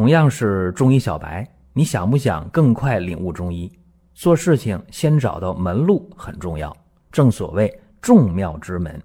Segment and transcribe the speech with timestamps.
[0.00, 3.70] 同样是中医小白，你想不想更快领悟中医？
[4.14, 6.74] 做事情先找到门路很重要，
[7.12, 8.98] 正所谓众妙之门。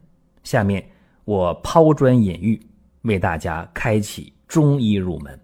[0.43, 0.81] 下面
[1.25, 2.65] 我抛砖引玉，
[3.01, 5.37] 为大家开启中医入门。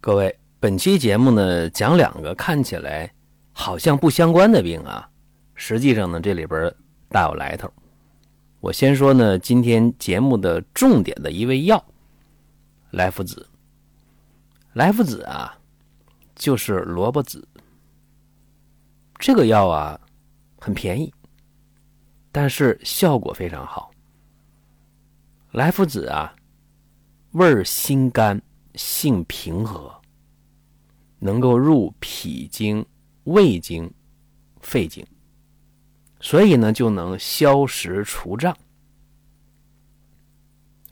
[0.00, 3.12] 各位，本期节目呢讲两个看起来
[3.52, 5.06] 好像不相关的病啊，
[5.54, 6.74] 实际上呢这里边
[7.10, 7.70] 大有来头。
[8.60, 11.84] 我先说呢，今天节目的重点的一味药——
[12.92, 13.46] 莱菔子。
[14.74, 15.58] 莱菔子啊，
[16.36, 17.46] 就是萝卜籽。
[19.18, 20.00] 这个药啊，
[20.58, 21.12] 很便宜，
[22.30, 23.90] 但是效果非常好。
[25.52, 26.34] 莱菔子啊，
[27.32, 28.40] 味辛甘，
[28.76, 29.92] 性平和，
[31.18, 32.86] 能够入脾经、
[33.24, 33.92] 胃经、
[34.60, 35.04] 肺经。
[36.20, 38.56] 所以呢，就能消食除胀，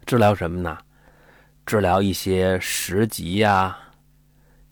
[0.04, 0.76] 治疗什么呢？
[1.68, 3.76] 治疗一些食积呀，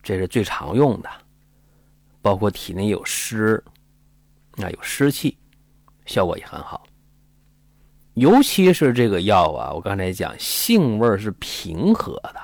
[0.02, 1.10] 这是最常用的。
[2.22, 3.62] 包括体内有湿，
[4.54, 5.36] 那有湿气，
[6.06, 6.86] 效果也很好。
[8.14, 12.40] 尤其是这个药啊，我刚才讲性味是平和的，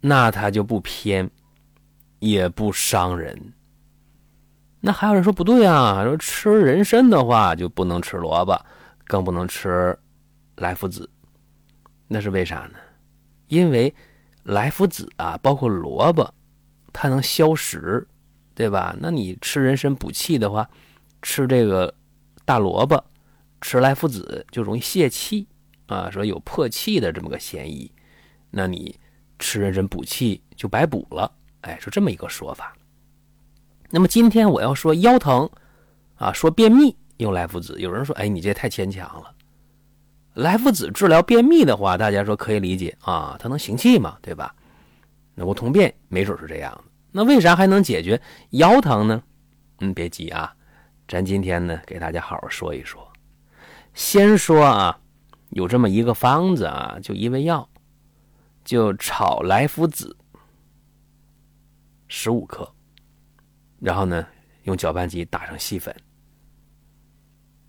[0.00, 1.28] 那它就不偏，
[2.20, 3.52] 也不伤人。
[4.78, 8.56] 那还有人说不对啊，说吃人参的话就不能吃萝卜，
[9.08, 9.98] 更不能吃
[10.54, 11.10] 莱菔子。
[12.08, 12.78] 那是为啥呢？
[13.48, 13.94] 因为
[14.44, 16.32] 莱菔子啊，包括萝卜，
[16.92, 18.06] 它能消食，
[18.54, 18.96] 对吧？
[19.00, 20.68] 那你吃人参补气的话，
[21.22, 21.92] 吃这个
[22.44, 23.02] 大萝卜，
[23.60, 25.46] 吃莱菔子就容易泄气
[25.86, 27.90] 啊，说有破气的这么个嫌疑。
[28.50, 28.98] 那你
[29.38, 32.74] 吃人参补气就白补了，哎，是这么一个说法。
[33.90, 35.48] 那么今天我要说腰疼，
[36.16, 37.80] 啊，说便秘用莱菔子。
[37.80, 39.32] 有人说，哎，你这太牵强了。
[40.36, 44.54] 莱菔子治疗便秘的话，大家说可以理解啊，它能行气嘛，对吧？
[45.34, 46.84] 能够通便，没准是这样的。
[47.10, 48.20] 那为啥还能解决
[48.50, 49.22] 腰疼呢？
[49.78, 50.54] 嗯，别急啊，
[51.08, 53.10] 咱今天呢给大家好好说一说。
[53.94, 54.98] 先说啊，
[55.50, 57.66] 有这么一个方子啊，就一味药，
[58.62, 60.14] 就炒莱菔子
[62.08, 62.70] 十五克。
[63.80, 64.26] 然后呢，
[64.64, 65.94] 用搅拌机打成细粉。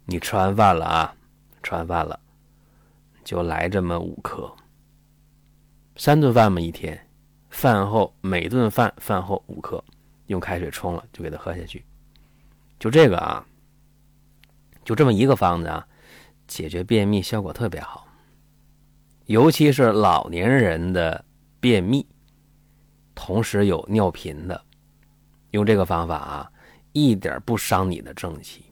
[0.05, 1.15] 你吃完饭了啊，
[1.63, 2.19] 吃完饭了，
[3.27, 4.49] 就来这么五克。
[5.97, 6.97] 三顿饭嘛一天，
[7.49, 9.83] 饭后每顿饭饭后五克，
[10.27, 11.83] 用开水冲了就给它喝下去。
[12.79, 13.45] 就这个啊，
[14.85, 15.85] 就这么一个方子啊，
[16.47, 18.07] 解决便秘效果特别好。
[19.25, 21.25] 尤其是老年人的
[21.59, 22.07] 便秘，
[23.13, 24.63] 同时有尿频的。
[25.51, 26.51] 用这个方法啊，
[26.93, 28.63] 一点不伤你的正气，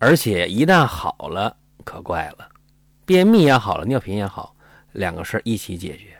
[0.00, 2.48] 而且一旦好了，可怪了，
[3.08, 4.54] 便秘也好了，尿频也好，
[4.92, 6.14] 两个事一起解决。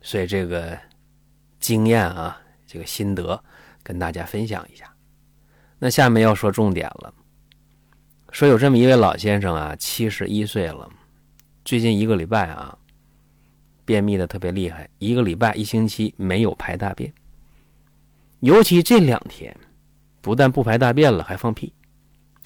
[0.00, 0.74] 所以这个
[1.60, 3.38] 经验啊，这个心得
[3.82, 4.90] 跟大家分享一下。
[5.78, 7.12] 那下面要说重点了，
[8.30, 10.88] 说有这么一位老先生啊，七十一岁了，
[11.62, 12.78] 最近一个礼拜啊，
[13.84, 17.12] 便秘的特别厉害，一个礼拜一星期没有排大便。
[18.40, 19.54] 尤其这两天，
[20.22, 21.70] 不但不排大便了，还放屁，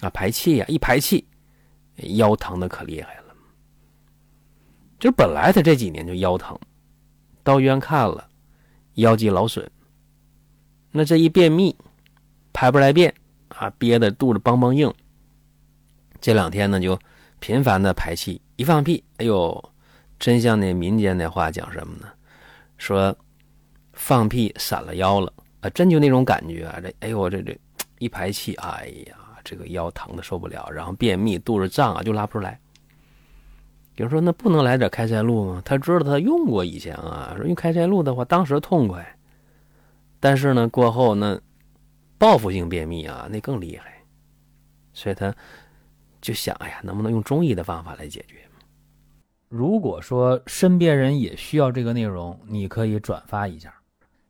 [0.00, 0.66] 啊，排气呀！
[0.66, 1.28] 一排气，
[2.08, 3.34] 腰疼的可厉害了。
[4.98, 6.58] 就本来他这几年就腰疼，
[7.42, 8.28] 到医院看了，
[8.94, 9.70] 腰肌劳损。
[10.90, 11.76] 那这一便秘，
[12.52, 13.14] 排不来便
[13.48, 14.92] 啊，憋得肚子梆梆硬。
[16.20, 16.98] 这两天呢，就
[17.38, 19.72] 频繁的排气，一放屁，哎呦，
[20.18, 22.08] 真像那民间的话讲什么呢？
[22.76, 23.16] 说
[23.92, 25.32] 放屁闪了腰了。
[25.60, 26.80] 啊，真就那种感觉啊！
[26.80, 27.54] 这，哎呦，这这
[27.98, 32.60] 一排气，哎呀，这个腰疼的受不了，然后便秘，肚子胀啊，就拉不出来。
[33.96, 35.62] 有人说，那不能来点开塞露吗？
[35.64, 39.16] 他知道他用过以前啊，说用开塞露的话，当时痛快，
[40.18, 41.38] 但是呢，过后那
[42.16, 44.02] 报复性便秘啊，那更厉害，
[44.92, 45.34] 所以他
[46.20, 48.36] 就想，哎呀，能不能用中医的方法来解决？
[49.48, 53.74] 如果说身边人也需要这个内容，你可以转发一下。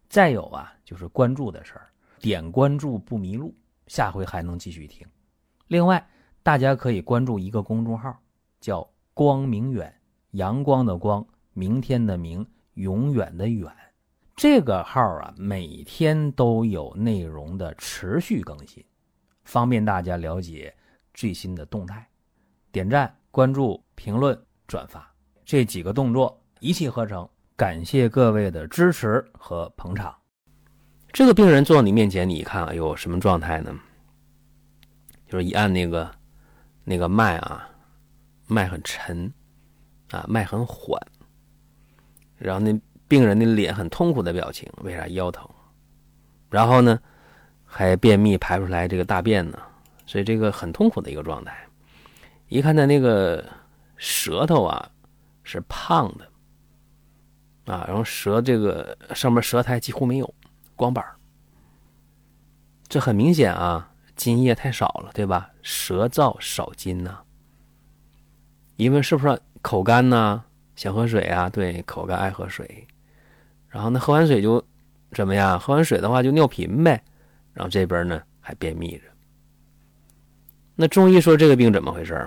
[0.08, 1.86] 再有啊，就是关注的事儿，
[2.18, 3.54] 点关注不迷路，
[3.90, 5.04] 下回还能继续听。
[5.66, 6.08] 另外，
[6.44, 8.16] 大家可以关注一个公众号，
[8.60, 9.92] 叫“光明远”，
[10.30, 13.68] 阳光的光，明天的明，永远的远。
[14.36, 18.84] 这个号啊，每天都有内容的持续更新，
[19.42, 20.72] 方便大家了解
[21.12, 22.08] 最新的动态。
[22.70, 25.12] 点赞、关注、评论、转发
[25.44, 27.28] 这几个动作一气呵成。
[27.56, 30.19] 感谢各位的支持和捧场。
[31.12, 33.74] 这个病人坐到你面前，你一看，哎呦，什么状态呢？
[35.28, 36.10] 就是一按那个
[36.84, 37.68] 那个脉啊，
[38.46, 39.32] 脉很沉
[40.10, 41.00] 啊，脉很缓，
[42.36, 42.78] 然后那
[43.08, 45.48] 病人的脸很痛苦的表情，为啥腰疼？
[46.48, 46.98] 然后呢，
[47.64, 49.58] 还便秘排不出来这个大便呢，
[50.06, 51.56] 所以这个很痛苦的一个状态。
[52.48, 53.44] 一看他那个
[53.96, 54.90] 舌头啊
[55.42, 60.34] 是胖的啊，然后舌这个上面舌苔几乎没有，
[60.80, 61.04] 光板
[62.88, 65.50] 这很明显啊，津液太少了，对吧？
[65.60, 67.20] 舌燥少津呐。
[68.76, 70.42] 因为是不是口干呢？
[70.76, 71.50] 想喝水啊？
[71.50, 72.88] 对，口干爱喝水。
[73.68, 74.64] 然后呢，喝完水就
[75.12, 75.60] 怎么样？
[75.60, 77.04] 喝完水的话就尿频呗。
[77.52, 79.04] 然后这边呢还便秘着。
[80.74, 82.26] 那中医说这个病怎么回事？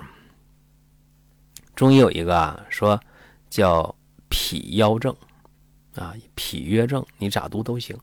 [1.75, 2.99] 中医有一个啊，说
[3.49, 3.95] 叫
[4.29, 5.13] 脾腰症
[5.95, 7.97] 啊，脾约症，你咋读都行。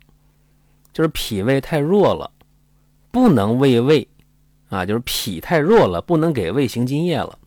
[0.92, 2.31] 就是脾胃太弱了，
[3.10, 4.06] 不能喂胃
[4.69, 7.38] 啊，就是脾太弱了，不能给胃行津液了。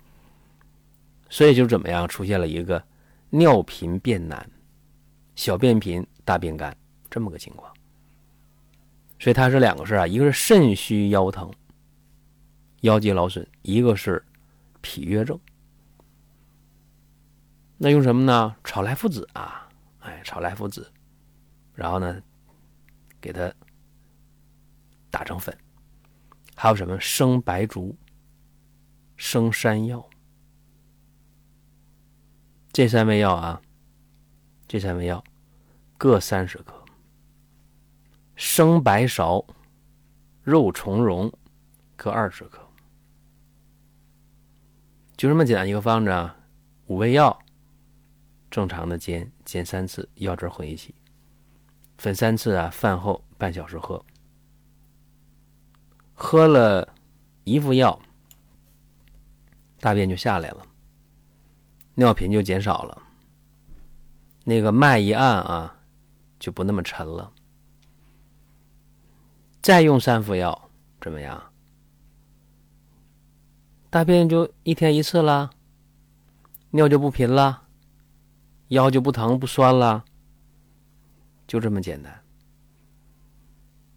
[1.29, 2.83] 所以就怎么样，出现了一个
[3.29, 4.49] 尿频便难。
[5.35, 6.77] 小便频、大便干
[7.09, 7.73] 这么个情况，
[9.17, 11.51] 所以它是两个事啊，一个是肾虚腰疼、
[12.81, 14.23] 腰肌劳损，一个是
[14.81, 15.39] 脾约症。
[17.79, 18.55] 那用什么呢？
[18.63, 19.67] 炒莱菔子啊，
[20.01, 20.87] 哎，炒莱菔子，
[21.73, 22.21] 然后呢，
[23.23, 23.49] 给它
[25.09, 25.57] 打成粉。
[26.53, 27.97] 还有什么生白术、
[29.15, 30.05] 生山药，
[32.73, 33.61] 这三味药啊。
[34.67, 35.23] 这三味药
[35.99, 36.83] 各三十克，
[38.35, 39.45] 生白芍、
[40.41, 41.31] 肉苁蓉
[41.95, 42.67] 各二十克，
[45.15, 46.35] 就这么简单一个方子啊。
[46.87, 47.39] 五味药
[48.49, 50.95] 正常的煎，煎三次，药汁混一起，
[51.97, 52.69] 分三次啊。
[52.69, 54.03] 饭后半小时喝，
[56.13, 56.87] 喝了
[57.43, 57.99] 一副药，
[59.79, 60.65] 大便就下来了，
[61.95, 63.01] 尿频就减少了。
[64.45, 65.75] 那个脉一按啊，
[66.39, 67.31] 就不那么沉了。
[69.61, 70.69] 再用三副药，
[70.99, 71.41] 怎么样？
[73.89, 75.51] 大便就一天一次了，
[76.71, 77.63] 尿就不频了，
[78.69, 80.03] 腰就不疼不酸了，
[81.53, 82.11] 就这么简单。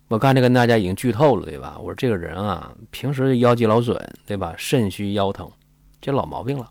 [0.08, 1.78] 我刚才跟大家已经剧透了，对吧？
[1.78, 4.54] 我说这个人啊，平时腰肌劳损，对吧？
[4.58, 5.50] 肾虚腰疼，
[5.98, 6.70] 这老毛病了。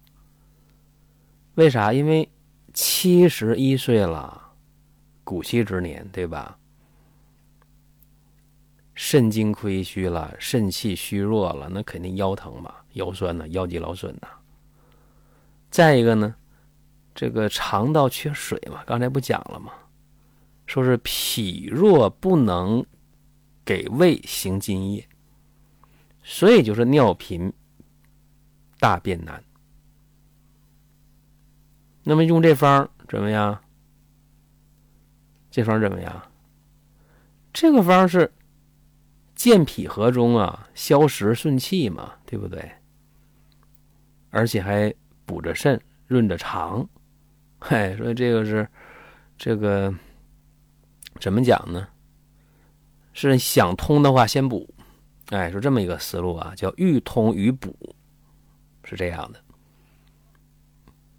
[1.56, 1.92] 为啥？
[1.92, 2.30] 因为。
[2.72, 4.52] 七十一岁了，
[5.24, 6.58] 古稀之年，对吧？
[8.94, 14.28] 肾精亏虚了，肾气虚弱了，那肯定腰疼嘛，腰酸呐，腰肌劳损呐。
[15.72, 16.36] 再一个呢，
[17.16, 19.72] 这个肠道缺水嘛，刚才不讲了吗？
[20.66, 22.86] 说是脾弱不能
[23.64, 25.08] 给胃行津液，
[26.24, 27.52] 所以就是尿频、
[28.80, 29.44] 大便难。
[32.04, 33.60] 那么用这方怎么样？
[35.50, 36.32] 这方怎么样？
[37.54, 38.32] 这个方是
[39.34, 42.72] 健脾和中啊，消食顺气嘛，对不对？
[44.30, 44.94] 而且还
[45.26, 46.88] 补着肾，润着肠，
[47.60, 48.68] 嘿，所以这个是
[49.38, 49.94] 这个
[51.20, 51.88] 怎么讲呢？
[53.14, 54.70] 是想通的话先补，
[55.30, 57.96] 哎，是这么一个思路啊，叫欲通于补，
[58.84, 59.42] 是这样的。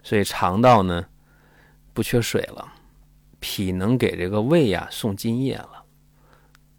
[0.03, 1.07] 所以肠道呢
[1.95, 2.71] 不缺水了，
[3.41, 5.83] 脾能给这个胃呀送津液了，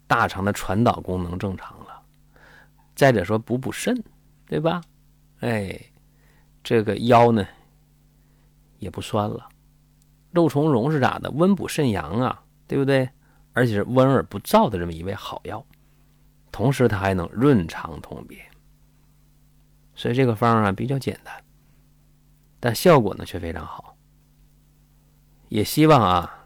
[0.06, 2.00] 大肠的传导功能正常了。
[2.94, 4.00] 再者说补补肾，
[4.46, 4.80] 对吧？
[5.40, 5.78] 哎，
[6.62, 7.46] 这个腰呢
[8.78, 9.48] 也不酸了。
[10.30, 11.28] 肉苁蓉是咋的？
[11.32, 13.08] 温补肾阳啊，对不对？
[13.54, 15.66] 而且是温而不燥的这么一味好药，
[16.52, 18.40] 同时它还能润肠通便。
[19.96, 21.34] 所以这个方啊比较简单。
[22.60, 23.96] 但效果呢却非常好，
[25.48, 26.44] 也希望啊，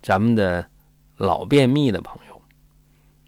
[0.00, 0.68] 咱们的
[1.16, 2.42] 老便秘的朋友，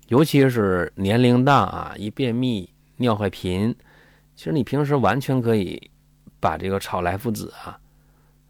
[0.08, 3.74] 尤其是年龄大啊，一便秘尿坏频，
[4.34, 5.90] 其实你平时完全可以
[6.40, 7.78] 把这个炒莱菔子啊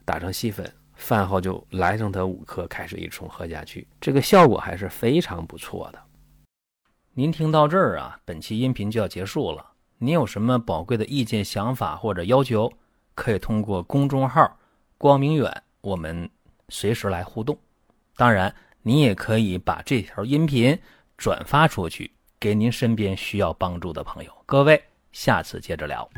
[0.04, 5.98] 打成细粉，饭后就来上它五克，开水一冲喝下去，这个效果还是非常不错的。
[7.12, 9.64] 您听到这儿啊，本期音频就要结束了。
[9.98, 12.72] 您有什么宝贵的意见、想法或者要求？
[13.14, 14.58] 可以通过公众号
[14.98, 16.28] “光明远”，我们
[16.68, 17.56] 随时来互动。
[18.16, 20.76] 当然，您也可以把这条音频
[21.16, 22.10] 转发出去，
[22.40, 24.32] 给您身边需要帮助的朋友。
[24.44, 24.82] 各位，
[25.12, 26.08] 下次接着聊。